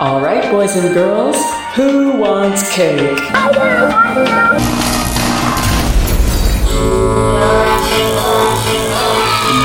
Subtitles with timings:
[0.00, 1.36] All right, boys and girls,
[1.74, 3.20] who wants cake?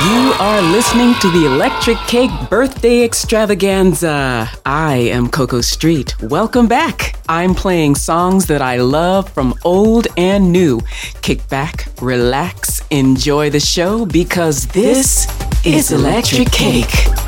[0.03, 4.49] You are listening to the Electrik Cake Birthday Extravaganza.
[4.65, 6.21] I am Coco Street.
[6.21, 7.15] Welcome back.
[7.29, 10.81] I'm playing songs that I love from old and new.
[11.21, 15.27] Kick back, relax, enjoy the show because this
[15.65, 17.24] is Electrik Cake.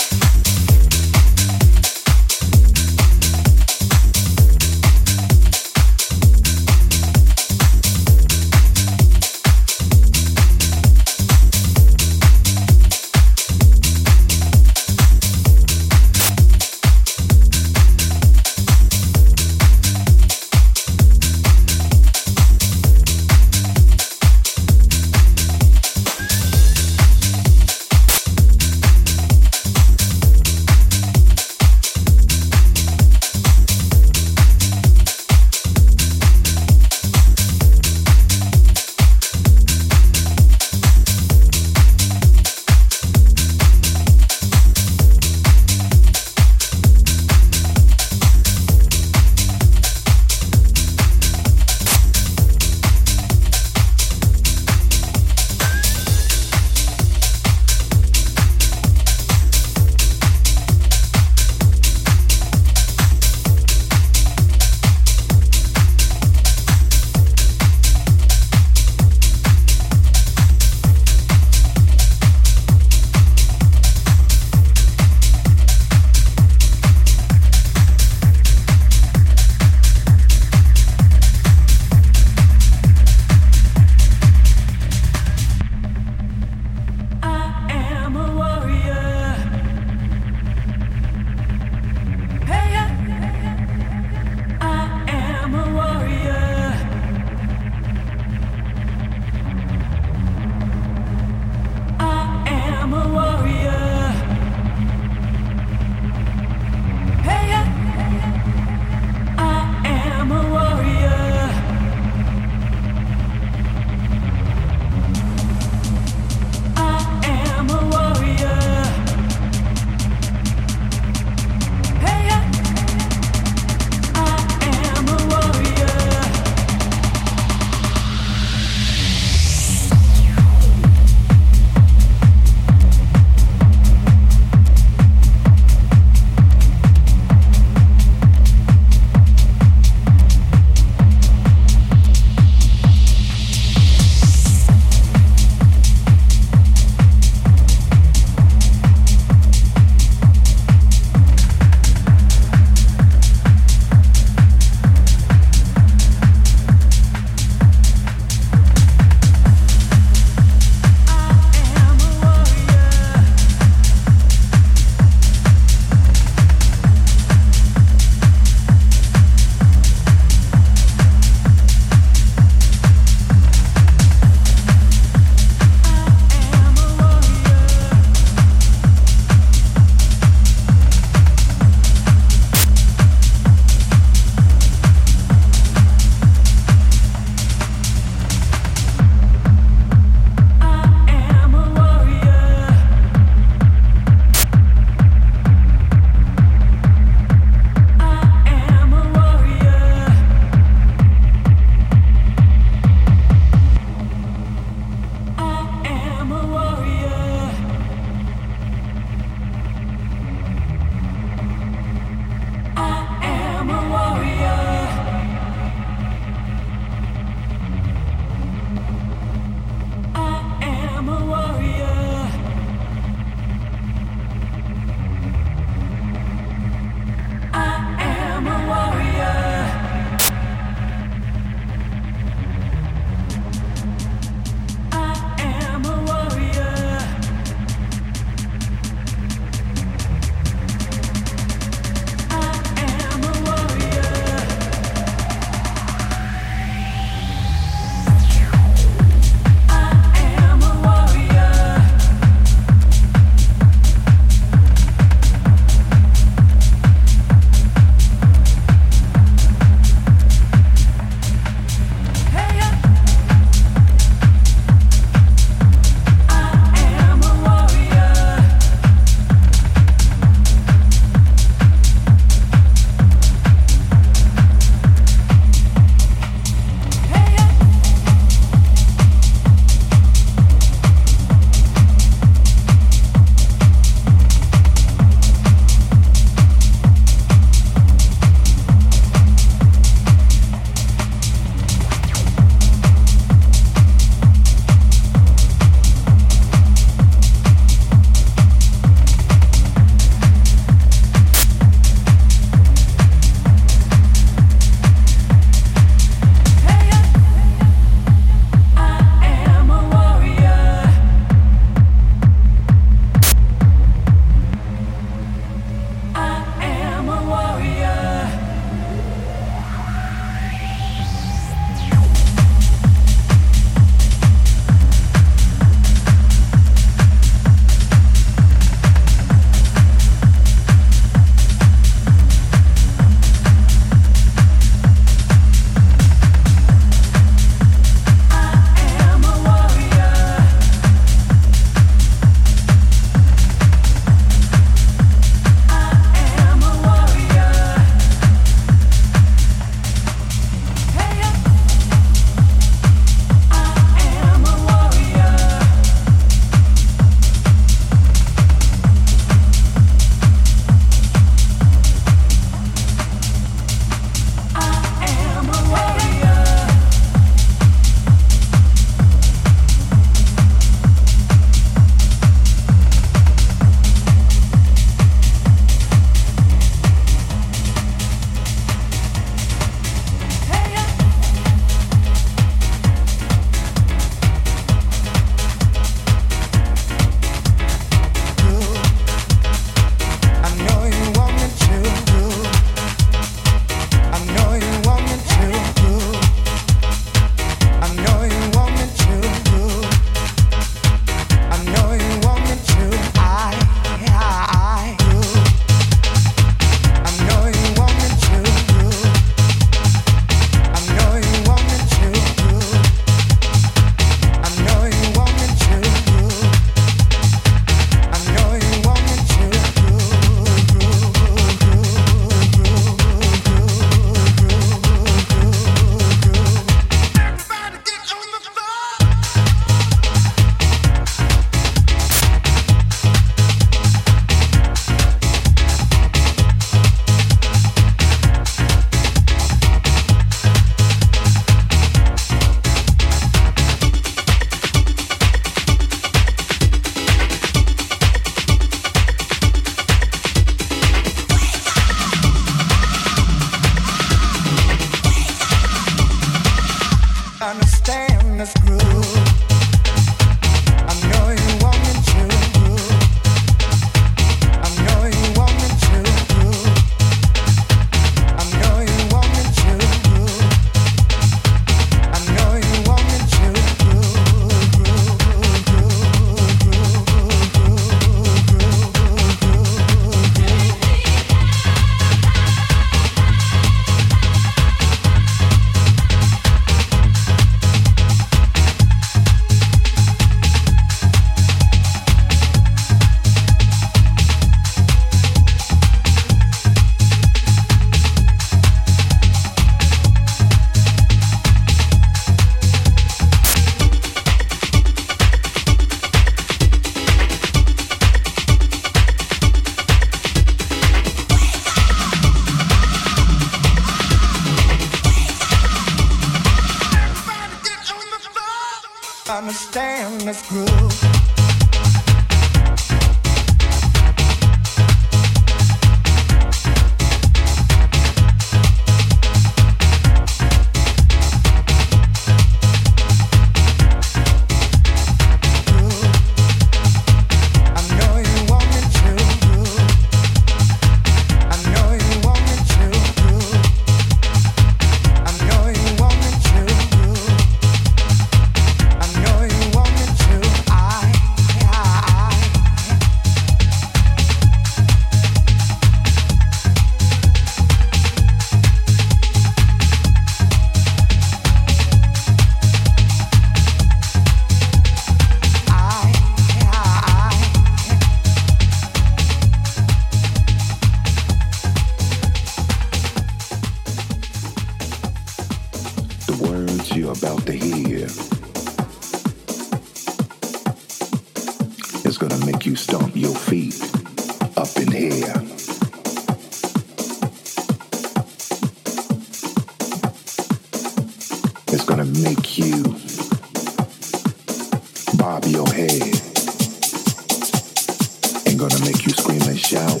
[598.58, 600.00] gonna make you scream and shout.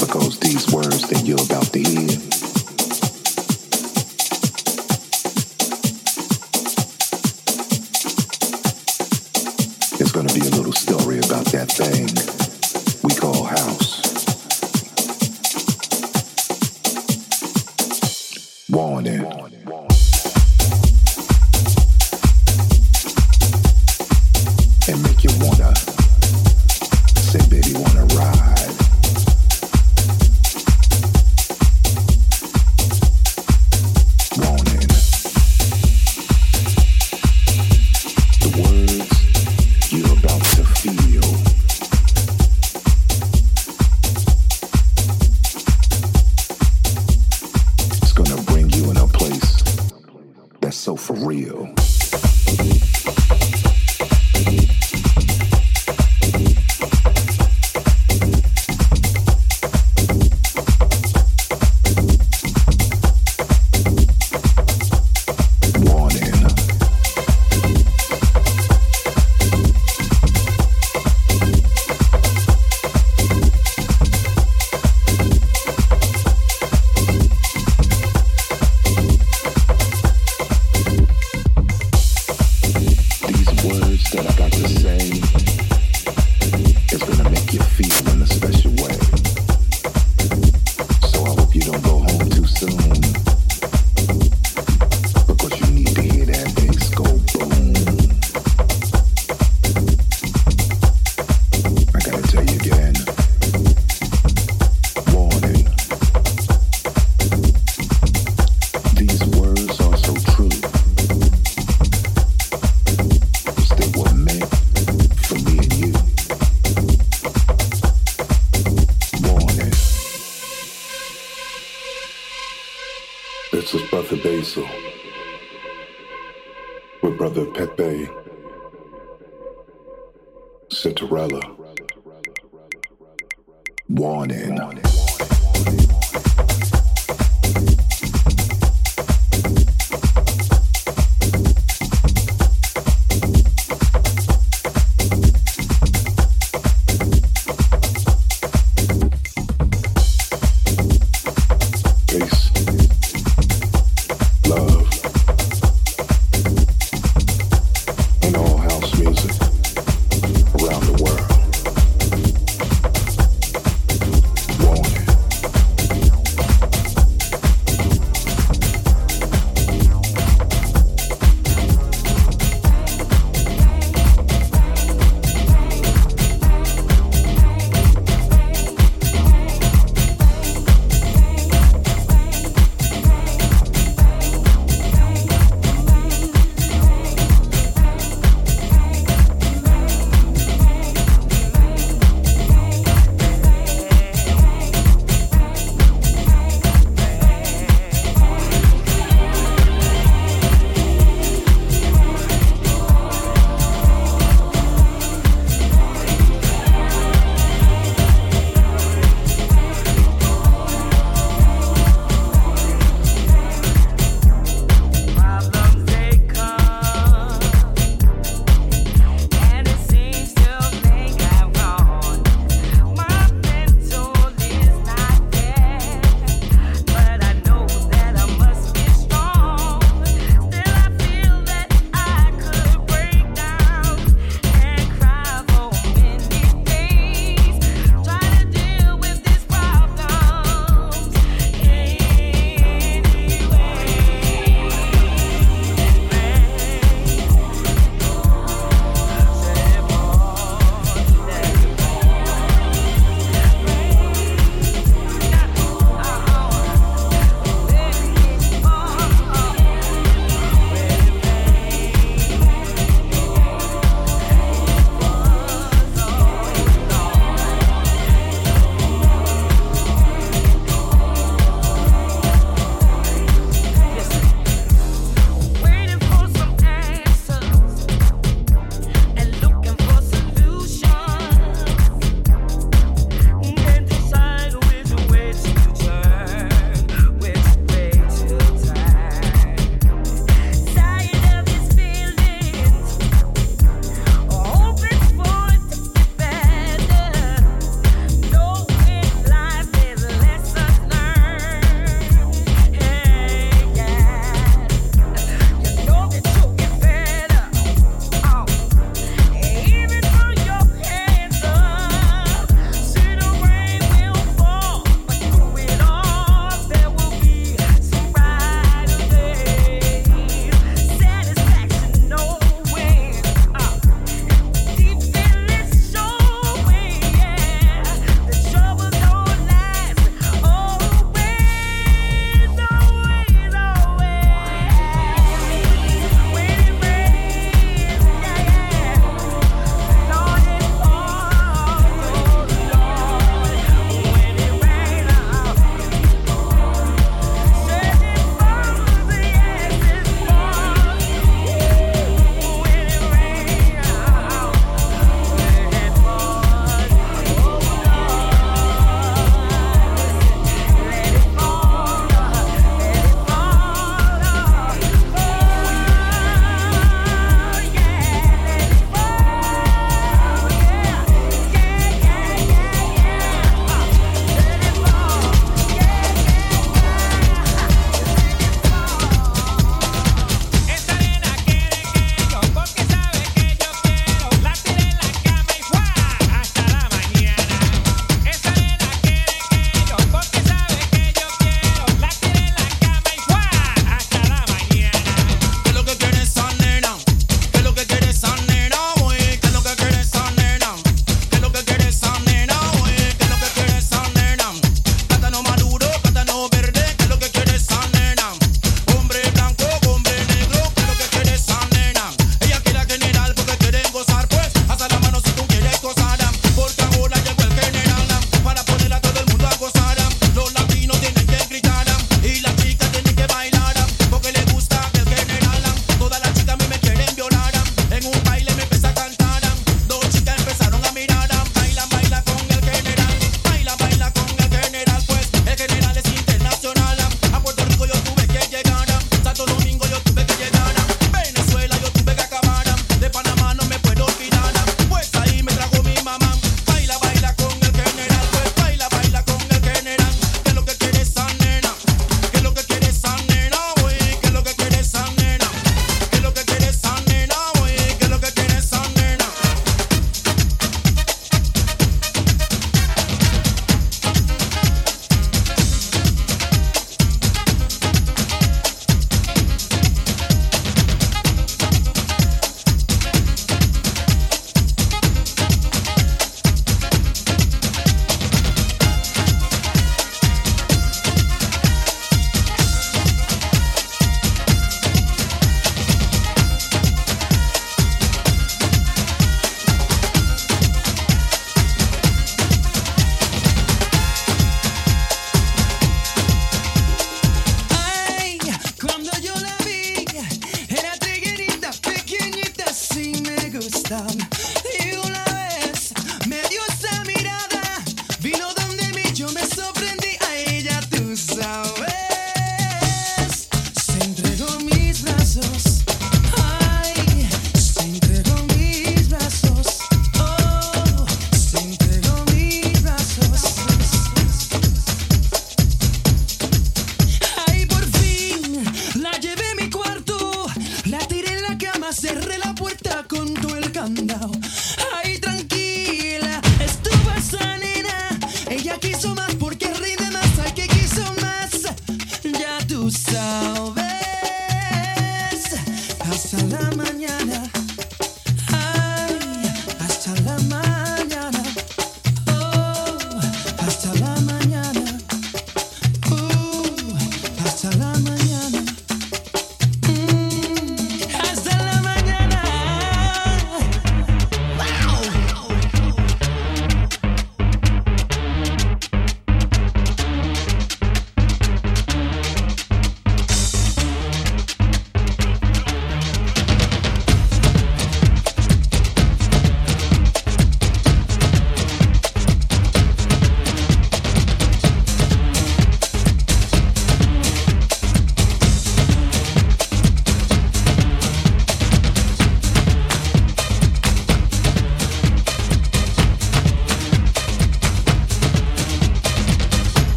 [0.00, 2.11] Because these words that you're about to hear